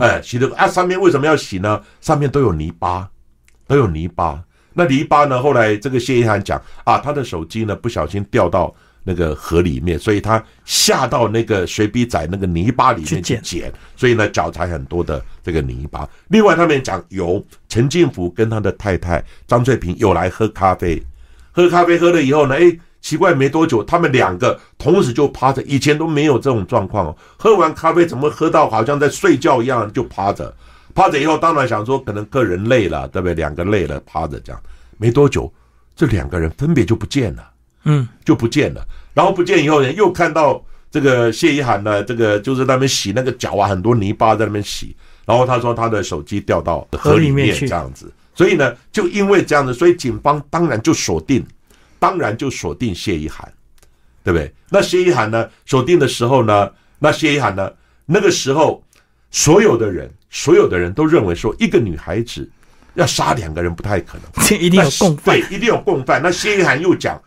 [0.00, 1.82] 哎，洗的啊，上面为什么要洗呢？
[2.00, 3.10] 上面都有泥巴，
[3.66, 4.40] 都有泥巴。
[4.72, 5.42] 那泥巴呢？
[5.42, 16.08] 后来这个谢一涵讲啊，他的手机呢不小心掉到那个河里面，所以他下到那个水笔仔那个泥巴里面去捡，所以呢脚才很多的这个泥巴。
[16.28, 21.02] 另外他们讲有陈进福跟他的太太张翠萍有来喝咖啡，
[21.50, 27.16] 喝咖啡喝了以后呢，哎，奇怪，没多久他们两个同时就趴着，以前都没有这种状况哦。
[27.36, 30.52] 喝完咖啡怎么喝到好像在睡觉一样，就趴着，
[30.94, 33.34] 趴着以后当然想说可能个人累了，对不对？
[33.34, 34.58] 两个累了趴着这样，
[34.96, 35.52] 没多久
[35.94, 37.50] 这两个人分别就不见了。
[37.84, 38.82] 嗯，就不见了。
[39.12, 44.96] 然后不见以后呢，又看到这个谢一涵呢，这个就是那边洗那个脚啊，很多泥巴在那边洗。
[45.26, 51.44] 然后他说他的手机掉到河里面这样子，所以呢，就因为这样子，所以警方当然就锁定，
[52.04, 53.50] 当然就锁定谢一涵，
[54.22, 54.52] 对不对？
[54.68, 57.72] 那谢一涵呢，锁定的时候呢，那谢一涵呢，
[58.04, 58.84] 那个时候
[59.30, 62.46] 所有的人，所有的人都认为说，一个女孩子
[62.92, 64.44] 要杀两个人不太可能。
[64.46, 66.20] 这 一定有共犯对，，一定有共犯。
[66.22, 67.18] 那谢一涵又讲，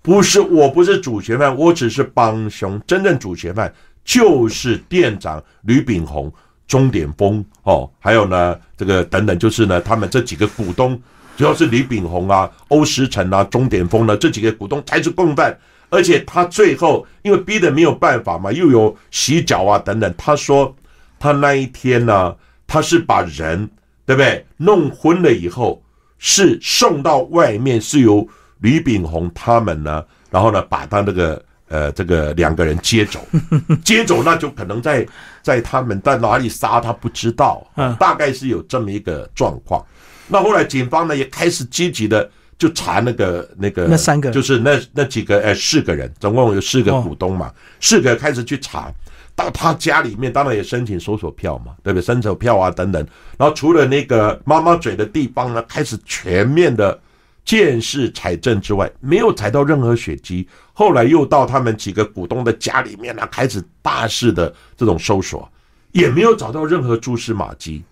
[0.00, 3.70] 不是我不是主嫌犯，我只是帮凶，真正主嫌犯
[4.06, 6.32] 就是店长吕炳宏、
[6.66, 10.98] 钟点峰哦，还有呢这个等等，就是呢他们这几个股东，
[11.36, 15.56] 主要是李炳宏啊、欧石成啊、钟点峰呢这几个股东才是共犯。
[15.90, 20.74] 而且他最后因为逼得没有办法嘛，又有洗脚啊等等，他说
[21.20, 22.34] 他那一天呢，
[22.66, 23.70] 他是把人
[24.04, 25.80] 对不对弄昏了以后，
[26.18, 28.26] 是送到外面，是由
[28.58, 33.20] 李炳宏他们呢，然后呢把他那个呃这个两个人接走，
[33.84, 35.06] 接走那就可能在
[35.42, 39.84] 在他们在哪里杀他不知道，嗯大概是有这么一个状况。
[40.28, 48.92] 那后来警方呢也开始积极的就查那个那个那三个就是那那几个呃四个人，总共有四个哦股东嘛，四个开始去查。
[49.36, 52.04] 到他家里面，当然也申请搜索票嘛，对不对？
[52.04, 53.04] 搜索票啊等等。
[53.36, 56.96] 然后除了那个妈妈嘴的地方呢，开始全面的
[57.44, 60.46] 见识采证之外，没有采到任何血迹。
[60.72, 65.50] 后来又到他们几个股东的家里面呢，开始大肆的这种搜索，
[65.90, 67.82] 也没有找到任何蛛丝马迹。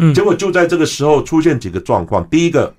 [0.00, 2.74] 嗯结果就在这个时候出现几个状况，第一个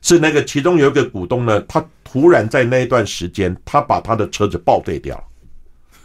[0.00, 5.24] 是那个其中有一个股东呢，他突然在那一段时间，他把他的车子报废掉了。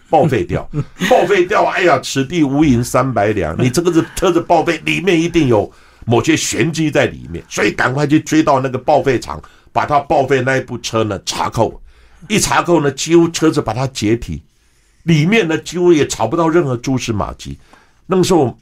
[0.09, 0.65] 报废掉，
[1.09, 1.65] 报废掉！
[1.65, 5.69] 哎呀，此地无银三百两，你这个是车子报废，里面一定有
[6.05, 9.37] 某些玄机在里面，所以赶快去追到那个报废厂，
[9.73, 11.81] 把他报废那一部车呢查扣，
[12.29, 14.41] 一查扣呢，几乎车子把它解体，
[15.03, 17.59] 里面呢几乎也查不到任何蛛丝马迹。
[18.05, 18.57] 那个时候，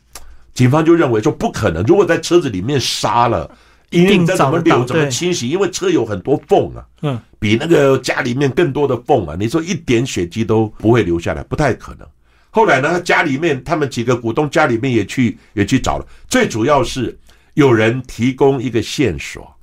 [0.56, 3.48] 警方就认为说不可能，如果在车子里面杀了，
[3.92, 12.08] 因为你再怎么留怎么清洗，因为车有很多缝啊，嗯，比那个家里面更多的缝啊，你说一点血迹都不会留下来，不太可能。
[12.50, 17.16] 后来呢，他家里面他们几个股东家里面也去也去找了，最主要是
[17.56, 19.54] 有人提供一个线索，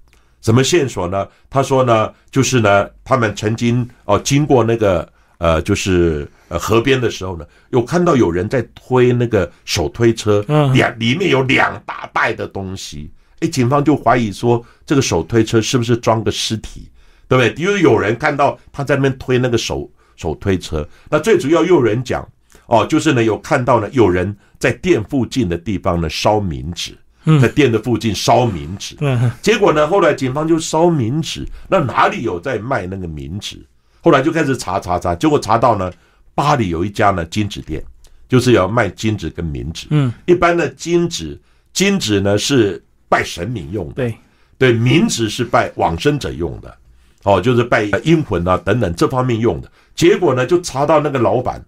[0.43, 1.27] 什么线索呢？
[1.49, 10.73] 他说呢，就是呢，他们曾经哦经过那个呃，就是呃河边的时候呢，有看到有人在推那个手推车，嗯。
[10.75, 13.11] 两里面有两大袋的东西，
[13.41, 16.91] 哎，警方就怀疑说这个手推车是不是装个尸体，
[17.27, 17.65] 对不对？
[17.65, 22.29] 因为有人看到他在那边推那个手手推车，那最主要又有人讲
[22.67, 26.95] 哦，就是呢有看到呢有人在店附近的地方呢烧冥纸，
[27.41, 29.31] 在店的附近烧冥纸，嗯。
[29.41, 33.65] 结果呢，后来警方就烧冥纸，那哪里有在卖那个冥纸？
[34.03, 35.91] 后来就开始查查查，结果查到呢，
[36.35, 37.83] 巴黎有一家呢金纸店，
[38.29, 39.87] 就是要卖金纸跟冥纸。
[39.91, 41.39] 嗯，一般的金纸，
[41.73, 44.15] 金纸呢是拜神明用的，对，
[44.57, 46.77] 对，冥纸是拜往生者用的，
[47.25, 49.71] 哦，就是拜阴魂啊等等这方面用的。
[49.95, 51.63] 结果呢，就查到那个老板，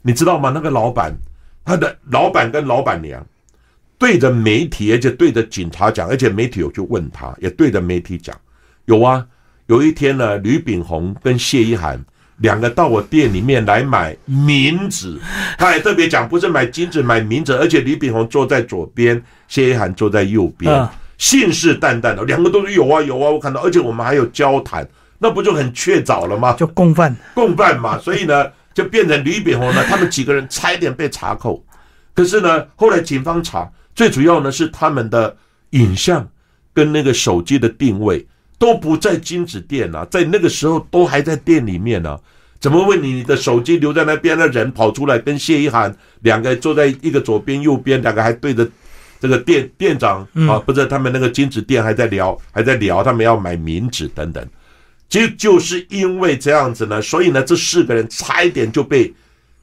[0.00, 0.50] 你知道吗？
[0.54, 1.14] 那个老板，
[1.64, 3.24] 他的老板跟老板娘
[3.98, 8.34] 对着媒体，而且对着警察讲，而且媒体有去问他，也对着媒体讲，
[8.86, 9.26] 有啊，
[9.66, 12.02] 有一天呢，吕炳宏跟谢一涵。
[12.38, 15.18] 两个到我店里面来买冥纸，
[15.56, 20.88] 他还特别讲不是买金子，买冥纸，而且李炳宏坐在左边，谢一涵坐在右边，嗯。
[21.18, 24.86] 信誓旦旦的，两个都是有啊有啊，我看到，而且我们还有交谈，
[25.18, 26.52] 那不就很确凿了吗？
[26.52, 27.16] 就共犯。
[27.32, 28.44] 共犯嘛，所以呢，
[28.74, 31.64] 就变成李炳宏呢，他们几个人差一点被查扣，
[32.14, 35.34] 可是呢，后来警方查，最主要呢是他们的
[35.70, 36.28] 影像
[36.74, 38.26] 跟那个手机的定位
[38.58, 42.18] 都不在金子店啊，在那个时候都还在店里面呢、
[42.60, 43.12] 怎么问你？
[43.12, 48.66] 你的手机留在那边的人跑出来跟谢一涵两个坐在一个左边右边，两个还对着
[49.20, 54.46] 这个店店长啊，不是他们那个金子店还在聊，还在聊他们要买冥纸等等。
[55.08, 59.12] 就就是因为这样子呢，所以呢，这四个人差一点就被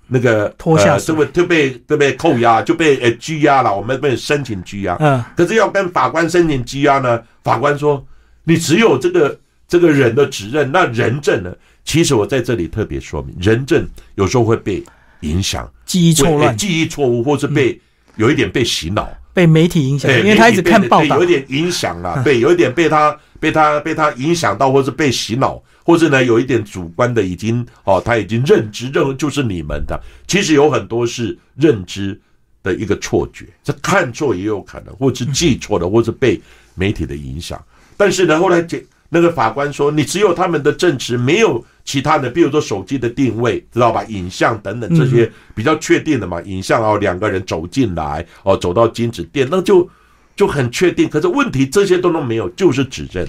[0.07, 3.75] 那个拖下呃，水就被就被就被扣押，就被呃拘押了。
[3.75, 8.03] 我们被申请拘押，嗯可是要跟法官申请拘押呢，法官说
[8.43, 11.53] 你只有这个这个人的指认，那人证呢？
[11.85, 14.81] 其实我在这里特别说明，人证有时候会被
[15.21, 17.79] 影响，记忆错会乱，记忆错误，或是被
[18.15, 19.09] 有一点被洗脑。
[19.33, 21.27] 被媒体影响，对，因为他一直看报道有一。
[21.27, 32.17] 点影响啦，对，有一点被他被他被他影响到，或是被洗脑，或是呢有一点主观的已经哦，他已经认知认为就是你们的，其实有很多是认知
[32.61, 36.39] 的一个错觉，这看错也有可能，或是记错了，或是被
[36.75, 37.59] 媒体的影响。
[37.97, 44.03] 但是呢，后来检那个法官说，你只有他们的证词，没有其他的，比如说手机的定位，知道吧？
[44.05, 46.41] 影像等等这些比较确定的嘛。
[46.41, 49.87] 影像哦，两个人走进来哦，走到金子店，那就
[50.35, 51.07] 就很确定。
[51.07, 53.27] 可是问题这些都都没有，就是指认。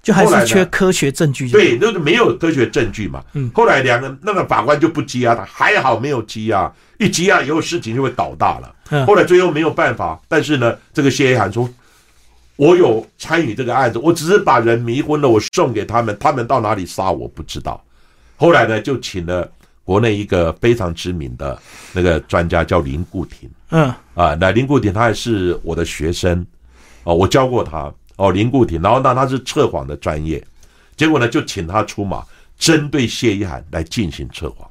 [0.00, 1.50] 就还是缺科学证据。
[1.50, 3.22] 对，那是没有科学证据嘛。
[3.34, 8.74] 嗯后来两个那个法官就不羁押他，还好没有羁押，一羁押以后事情就会搞大了。
[8.90, 11.68] 嗯后来最后没有办法，但是呢，这个谢一涵说，
[12.58, 17.80] 我有参与这个案子，我只是把人迷昏了，我送给他们，他们到哪里杀我不知道。
[18.36, 19.48] 后来呢，就请了
[19.84, 21.56] 国内一个非常知名的
[21.92, 23.48] 那个专家，叫林固廷。
[23.70, 26.44] 嗯啊，那林固廷他也是我的学生，
[27.04, 30.44] 哦，我教过他，哦，林固廷，然后呢他是测谎的专业，
[30.96, 32.24] 结果呢就请他出马，
[32.58, 34.68] 针对谢一涵来进行测谎，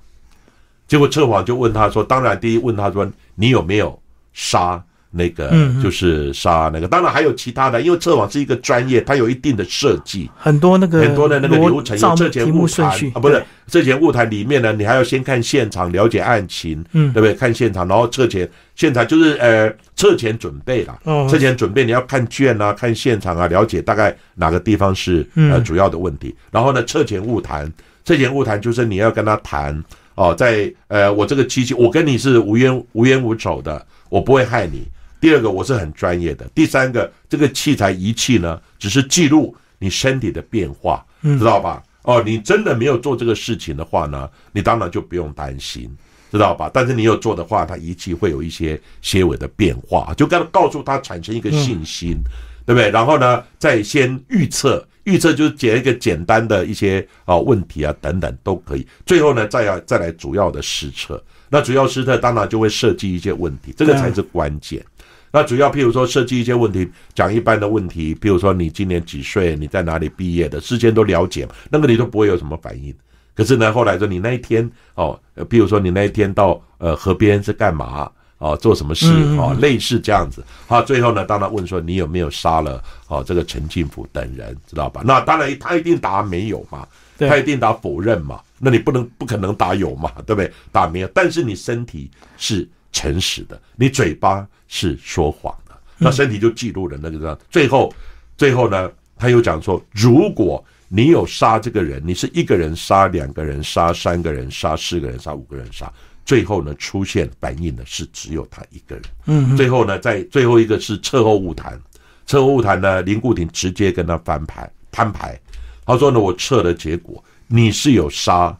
[0.89, 3.97] 结果测谎就问他说，当然第一问他说你有没有
[4.33, 4.83] 杀
[5.17, 5.51] 那个
[5.83, 17.11] 就是杀那个，当然还有其他的，因为测谎是一个专业，它有一定的设计，很多那个很多的那个流程，照有测前题误谈啊，不是测前误谈里面呢，你还要先看现场，了解案情，嗯。
[17.17, 17.33] 对不对？
[17.33, 21.27] 看现场，然后测前现场就是呃测前准备啦，哦。
[21.27, 27.71] 测前准备你要看卷啊，看现场啊，了解大概哪个地方是呃嗯主要的问题，然后呢测前误谈，
[28.05, 34.87] 测前误谈就是你要跟他谈哦，在呃我这个期间，我跟你是无冤无冤无仇的，我不会害你。
[35.19, 36.47] 第二个，我是很专业的。
[36.53, 41.83] 第三个，这个器材仪器呢，只是记录你身体的变化，嗯知道吧？
[42.03, 45.89] 哦，你真的没有做这个事情的话呢，你当然就不用担心。
[46.29, 46.69] 知道吧？
[46.73, 52.17] 但是你有做的话，它仪器会有一些些微的变化，就跟告诉他产生一个信心，
[52.65, 52.91] 对不对？
[52.91, 58.85] 然后呢，再先预测，预测就是解一个简单的一些啊问题啊等等都可以。
[59.05, 61.23] 最后呢，再要再来主要的实测。
[61.47, 64.85] 那主要实测当然就会设计一些问题，这个才是关键。
[65.31, 72.93] 那主要譬如说设计一些问题，讲一般的问题，譬如说你今年几岁，你在哪里毕业的，事先都了解，那个你都不会有什么反应。
[73.35, 75.19] 可是呢，后来说你那一天哦，
[75.49, 78.09] 譬如说你那一天到呃河边是干嘛
[78.39, 79.05] 哦，做什么事
[79.37, 80.43] 哦，类似这样子。
[80.65, 85.01] 好，最后呢，当然问说你有没有杀了哦这个陈进甫等人，知道吧？
[85.05, 88.39] 那当然他一定答没有嘛，他一定答否认嘛。
[88.59, 90.51] 那你不能不可能答有嘛，对不对？
[90.71, 92.67] 答没有，但是你身体是
[92.97, 97.37] 诚实的，你嘴巴是说谎的，那身体就记录了那个。
[97.51, 97.93] 最后，
[98.35, 100.63] 最后呢，他又讲说，如果。
[100.89, 105.91] 你有杀这个人，你是一个人杀，两个人杀，三个人杀，四个人杀，五个人杀，
[106.23, 109.03] 最后呢出现反应的是只有他一个人。
[109.25, 111.77] 嗯，最后呢，在最后一个是车后误谈，
[112.25, 115.37] 车后误谈呢，林固廷直接跟他翻牌摊牌，
[115.85, 118.57] 他说呢，我测的结果你是有杀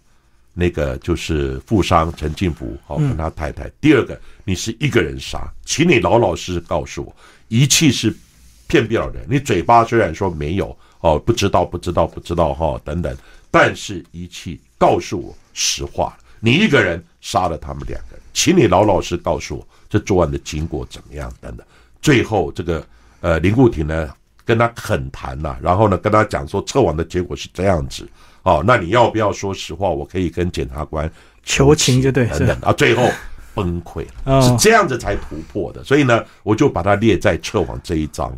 [0.60, 3.70] 那个就是富商陈进福，好跟他太太。
[3.80, 7.16] 第二个，你是一个人杀，请你老老实实告诉我，
[7.48, 8.12] 仪器是
[8.66, 10.76] 骗不了人，你嘴巴虽然说没有。
[11.02, 13.16] 哦，不知道，不知道，不知道哈，等等。
[13.52, 21.64] 但是仪器告诉我实话，你一个人杀了他们两个人，请你老老实告诉我这作案的经过怎么样，等等。
[22.02, 22.84] 最后这个
[23.22, 24.12] 呃林固廷呢
[24.44, 28.10] 跟他恳谈呐，然后呢跟他讲说测谎的结果是这样子，
[28.48, 29.90] 哦，那你要不要说实话？
[29.90, 31.12] 我可以跟检察官
[31.44, 33.10] 求情，就对，等等啊，最后。
[33.58, 38.32] 崩溃了，是这样子才突破的，所以呢，我就把它列在测谎这一章。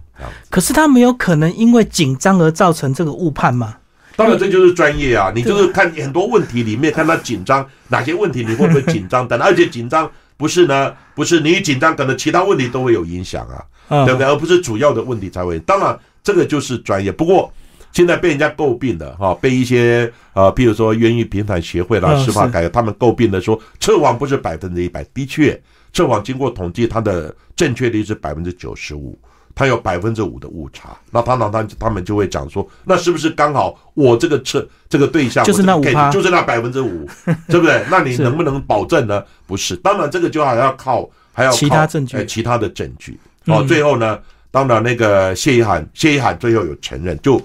[0.50, 3.76] 可是他没有可能因为紧张而造成这个误判吗？
[4.16, 5.30] 当然，这就是专业啊！
[5.36, 13.46] 你就是看很多问题里面看他紧张，哪些问题你会不会紧张等，而且紧张不是呢，不是你一紧张，可能其他问题都会有影响
[13.90, 14.26] 啊，对不对？
[14.26, 15.60] 而不是主要的问题才会。
[15.60, 17.12] 当然，这个就是专业。
[17.12, 17.52] 不过。
[17.92, 25.04] 现在被人家诟病的哈，被一些呃，譬如说冤狱平反协会啦、司法改革，他们诟病的说，测谎不是百分之一百。
[25.14, 25.60] 的确，
[25.92, 29.18] 测谎经过统计，它的正确率是百分之九十五，
[29.56, 30.96] 它有百分之五的误差。
[31.10, 37.08] 那他他他他们就会讲说，那是不是刚好我这个测这个对象就是那五就是那百分之五，
[37.50, 37.84] 对不对？
[37.90, 39.24] 那你能不能保证呢？
[39.48, 43.20] 不是，当然这个就还要靠还要其他证据，其他的证据。
[43.48, 44.20] 哦，最后呢，
[44.52, 47.42] 当然那个谢一涵，谢一涵最后有承认就。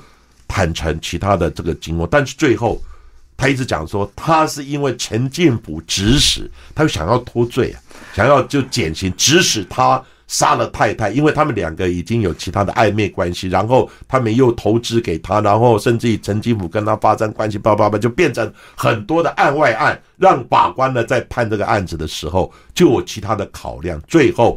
[0.55, 2.81] 坦诚其他的这个经过，但是最后
[3.37, 7.77] 他一直讲说，他是因为陈建甫指使，他又想要脱罪啊，
[8.15, 24.57] 想要就减刑，指使他杀了太太，因为他们两个已经有其他的暧昧关系，然后他们又投资给他，然后甚至于陈金甫跟他发生关系，叭叭叭，就变成很多的案外案，让法官呢在判这个案子的时候就有其他的考量，最后。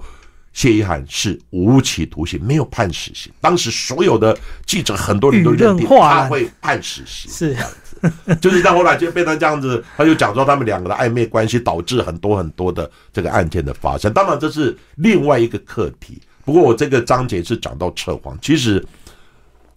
[0.58, 3.32] 谢一涵是无期徒刑，没有判死刑。
[3.40, 4.36] 当时所有的
[4.66, 8.36] 记者很多人都认定他会判死刑，是这样子。
[8.38, 14.12] 就是到后来就变成这样子，他就讲说他们两个的暧昧关系导致很多很多的这个案件的发生。
[14.12, 16.20] 当然这是另外一个课题。
[16.44, 18.84] 不过我这个章节是讲到测谎，其实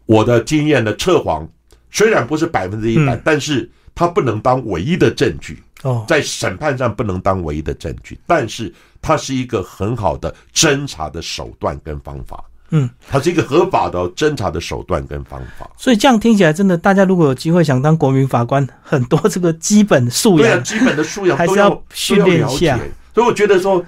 [0.07, 1.47] 我的经验呢，测谎
[1.91, 5.63] 虽然不是百分之一百，但是它不能当唯一的证据。
[5.83, 8.71] 哦，在审判上不能当唯一的证据，但是
[9.01, 12.45] 它是一个很好的侦查的手段跟方法。
[12.73, 15.69] 嗯，它是一个合法的侦查的手段跟方法。
[15.77, 22.79] 所以这样听起来，真的，大家如果有机会想当国民法官，很多这个基本素养对，基本的素养还是要训练一下。
[23.13, 23.85] 所以我觉得说，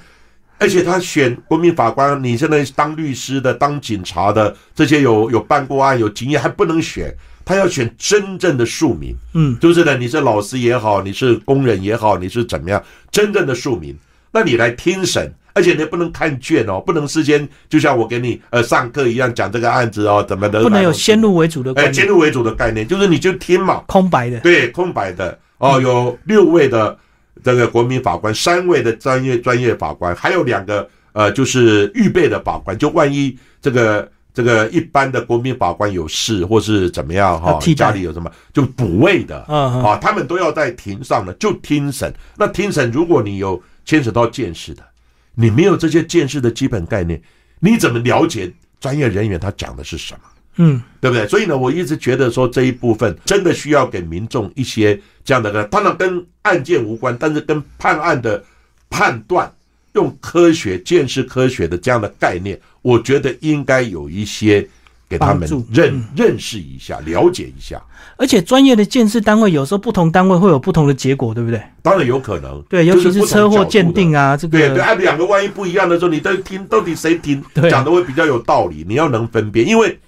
[0.58, 7.14] 而且他选国民法官，你现在当律师的、当警察的，这些有有办过案、有经验，还不能选。
[7.44, 13.96] 他要选真正的庶民，嗯，就是呢，你是老师也好，你是工人也好，你是怎么样，真正的庶民，
[14.32, 25.38] 那你来听审，而且你不能看卷哦，不能事先就像我给你呃上课一样讲这个案子哦，怎么的，不能有先入为主的，哎，先入为主的概念，就是你就听嘛，空白的，对，空白的。
[25.58, 26.98] 哦，有六位的
[27.44, 34.08] 这个国民法官，三位的专业专业法官，还有两个呃，就是预备的法官，就万一这个。
[34.34, 39.36] 这个一般的国民法官有事或是怎么样哈，家里有什么就补位的。
[39.42, 42.10] 啊，他们都要在庭上呢，就听审。
[42.38, 44.82] 那听审，如果你有牵扯到见识的，
[45.34, 47.20] 你没有这些见识的基本概念，
[47.60, 50.20] 你怎么了解专业人员他讲的是什么？
[50.56, 51.26] 嗯，对不对？
[51.28, 58.44] 所以呢，我一直觉得说这一部分真的需要给民众一些这样的个，当然跟案件无关，但是跟判案的
[58.90, 59.52] 判断。
[59.94, 64.66] 用科学、见识科学的这样的概念，我觉得应该有一些
[65.12, 67.80] 给他们认嗯认识一下、了解一下。
[68.16, 71.60] 而且专业的鉴识单位有时候不同单位会有不同的结果，对不对？
[71.82, 78.84] 当然有可能，对，尤其是车祸鉴定啊，这个对对，个啊，两个万一不一样的时候，你都听到底谁听讲的会比较有道理？
[78.88, 79.98] 你要能分辨，因为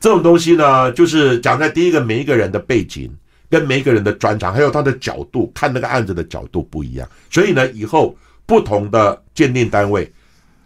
[0.00, 3.10] 这种东西呢，就是讲在第一个，每一个人的背景
[3.50, 8.16] 跟每一个人的专长，还有他的角度看那个案子的角度不一样，所以呢，以后
[8.46, 10.10] 不同的鉴定单位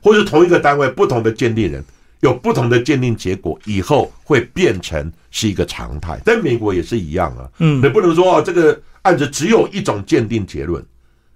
[0.03, 1.85] 或者同一个单位不同的鉴定人。
[2.25, 6.18] 有不同的鉴定结果，以后会变成是一个常态。
[6.25, 7.83] 在美国也是一样啊，嗯。
[7.85, 10.83] 你不能说哦，这个案子只有一种鉴定结论，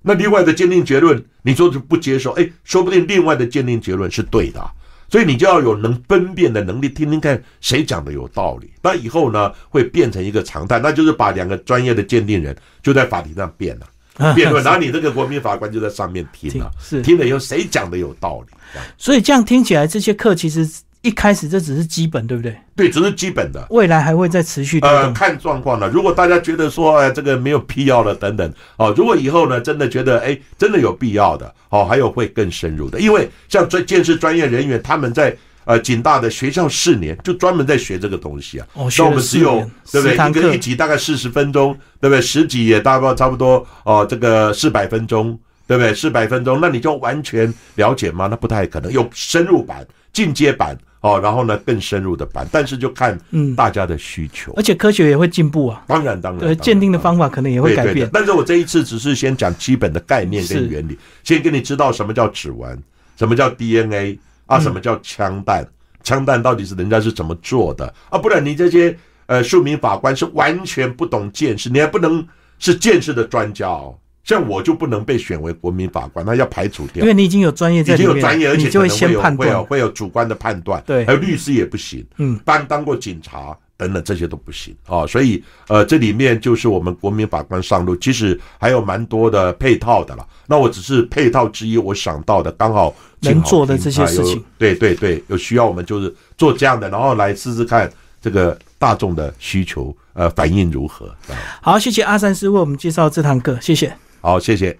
[0.00, 4.72] 那另外的鉴定结论你说是不接受，哎，说不定另外的鉴定结论是对的啊、
[5.10, 8.70] 所以你就要有能分辨的能力，听听看谁讲的有道理。
[8.82, 13.86] 那以后呢，会变成一个常态，那就是把两个专业的鉴定人就在法庭上辩了、
[14.34, 20.68] 辩论，然后你这个国民法官就在上面听了、是听了以后谁讲的有道理，所以这样听起来，这些课其实
[21.02, 22.56] 一开始这只是基本，对不对？
[22.74, 23.64] 对，只是基本的。
[23.70, 25.88] 未来还会再持续呃，看状况了。
[25.88, 35.36] 如果大家觉得说，哎，这个没有必要了，等等，哦，如果以后呢，真的觉得，哎，真的有必要的，哦，还有会更深入的，因为像专建设专业人员，他们在
[35.68, 38.66] 呃警大的学校四年，就专门在学这个东西啊。
[38.72, 40.14] 哦，学那我们只有，对不对？
[40.14, 42.22] 一个一，集大概四十分钟，对不对？
[42.22, 45.94] 十集也大概差不多哦，这个四百分钟，对不对？
[45.94, 48.28] 四百分钟，那你就完全了解吗？
[48.30, 54.50] 那不太可能，有深入版、进阶版哦，然后呢更深入的版，但是就看嗯，大家的需求。
[54.56, 58.10] 而且科学也会进步啊，当然，当然，鉴定的方法可能也会对对对改变。
[58.10, 62.82] 但是我这一次只是先讲基本的概念跟原理，先给你知道什么叫指纹，
[63.18, 65.64] 什么叫 DNA 啊，嗯什么叫枪弹，
[66.02, 68.18] 枪弹到底是人家是怎么做的啊？
[68.18, 72.26] 不然你这些呃庶民法官是完全不懂见识，你还不能
[72.58, 73.96] 是见识的专家哦。
[74.24, 77.06] 像我就不能被选为国民法官，那要排除掉因。
[77.06, 79.64] 为你已经有专业在已里面，经有专业，而且你就会先判断会有。
[79.64, 90.26] 会有主观的判断，对还有律师也不行，嗯，当当过警察等等这些都不行啊、所以呃，这里面就是我们国民法官上路，其实还有蛮多的配套的了。
[90.46, 97.88] 那我只是配套之一，我想到的刚好能做的这些事情啊对对对，有需要我们就是做这样的，然后来试试看
[98.20, 101.14] 这个大众的需求呃反应如何。
[101.62, 103.96] 好，谢谢阿三师为我们介绍这堂课，谢谢。
[104.20, 104.78] 好，谢谢。